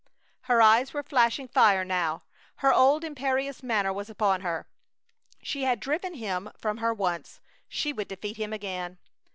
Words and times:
Her 0.49 0.63
eyes 0.63 0.95
were 0.95 1.03
flashing 1.03 1.47
fire 1.47 1.85
now. 1.85 2.23
Her 2.55 2.73
old 2.73 3.03
imperious 3.03 3.61
manner 3.61 3.93
was 3.93 4.09
upon 4.09 4.41
her. 4.41 4.67
She 5.43 5.61
had 5.61 5.79
driven 5.79 6.15
him 6.15 6.49
from 6.57 6.77
her 6.77 6.91
once! 6.91 7.39
She 7.69 7.93
would 7.93 8.07
defeat 8.07 8.37
him 8.37 8.51
again! 8.51 8.97